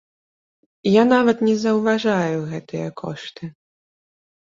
Я 0.91 1.03
нават 1.13 1.45
не 1.49 1.55
заўважаю 1.65 2.37
гэтыя 2.57 2.87
кошты. 3.07 3.55